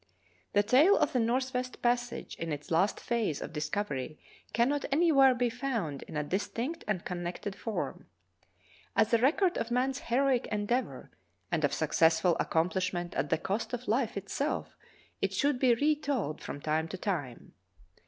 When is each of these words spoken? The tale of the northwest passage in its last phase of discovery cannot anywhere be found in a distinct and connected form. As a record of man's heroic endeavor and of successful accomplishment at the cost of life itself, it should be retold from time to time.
The 0.53 0.63
tale 0.63 0.97
of 0.97 1.13
the 1.13 1.19
northwest 1.19 1.83
passage 1.83 2.35
in 2.37 2.51
its 2.51 2.71
last 2.71 2.99
phase 2.99 3.39
of 3.39 3.53
discovery 3.53 4.17
cannot 4.51 4.83
anywhere 4.91 5.35
be 5.35 5.51
found 5.51 6.01
in 6.07 6.17
a 6.17 6.23
distinct 6.23 6.83
and 6.87 7.05
connected 7.05 7.55
form. 7.55 8.07
As 8.95 9.13
a 9.13 9.19
record 9.19 9.59
of 9.59 9.69
man's 9.69 9.99
heroic 9.99 10.47
endeavor 10.51 11.11
and 11.51 11.63
of 11.63 11.71
successful 11.71 12.35
accomplishment 12.39 13.13
at 13.13 13.29
the 13.29 13.37
cost 13.37 13.73
of 13.73 13.87
life 13.87 14.17
itself, 14.17 14.75
it 15.21 15.35
should 15.35 15.59
be 15.59 15.75
retold 15.75 16.41
from 16.41 16.61
time 16.61 16.87
to 16.87 16.97
time. 16.97 17.53